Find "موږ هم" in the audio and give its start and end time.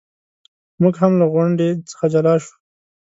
0.81-1.13